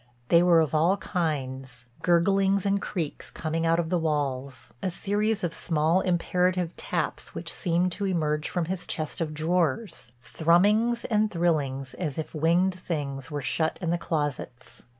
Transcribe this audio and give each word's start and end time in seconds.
They 0.29 0.41
were 0.41 0.61
of 0.61 0.73
all 0.73 0.97
kinds, 0.97 1.85
gurglings 2.01 2.65
and 2.65 2.81
creaks 2.81 3.29
coming 3.29 3.67
out 3.67 3.77
of 3.77 3.91
the 3.91 3.99
walls, 3.99 4.73
a 4.81 4.89
series 4.89 5.43
of 5.43 5.53
small 5.53 6.01
imperative 6.01 6.75
taps 6.75 7.35
which 7.35 7.53
seemed 7.53 7.91
to 7.91 8.07
emerge 8.07 8.49
from 8.49 8.65
his 8.65 8.87
chest 8.87 9.21
of 9.21 9.35
drawers, 9.35 10.11
thrummings 10.19 11.05
and 11.05 11.29
thrillings 11.29 11.93
as 11.93 12.17
if 12.17 12.33
winged 12.33 12.73
things 12.73 13.29
were 13.29 13.43
shut 13.43 13.77
in 13.79 13.91
the 13.91 13.99
closets. 13.99 14.81